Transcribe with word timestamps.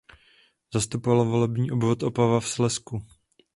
Zastupoval 0.73 1.25
volební 1.25 1.71
obvod 1.71 2.03
Opava 2.03 2.39
v 2.39 2.47
Slezsku. 2.47 3.01